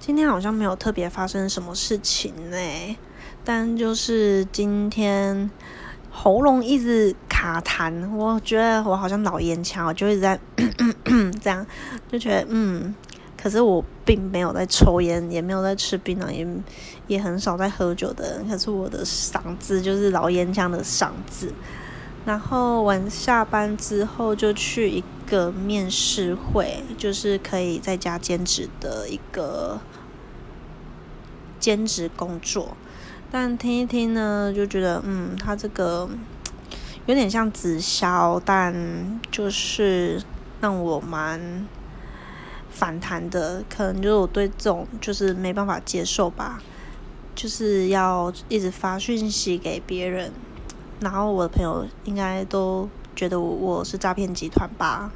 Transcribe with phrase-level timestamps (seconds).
[0.00, 2.56] 今天好像没有特别发生什么事情呢，
[3.44, 5.50] 但就是今天
[6.10, 10.40] 喉咙一直卡痰，我觉得我好像老烟枪，我就一直在
[11.42, 11.66] 这样，
[12.10, 12.94] 就觉得嗯，
[13.40, 16.46] 可是我并没有在抽烟，也没有在吃槟榔，也
[17.06, 21.52] 也很少在喝酒的人，可是我的嗓子就是老烟枪的嗓子。
[22.24, 29.80] 然后晚下班之后就去一个面试会，就是可以在家兼职的一个
[31.58, 32.76] 兼职工作。
[33.32, 36.08] 但听一听呢，就觉得嗯，他这个
[37.06, 40.22] 有点像直销，但就是
[40.60, 41.66] 让我蛮
[42.70, 43.64] 反弹的。
[43.68, 46.60] 可能就是我对这种就是没办法接受吧，
[47.34, 50.32] 就是要一直发讯息给别人。
[51.00, 55.14] 然后我的朋友应该都觉得我我是诈骗集团吧，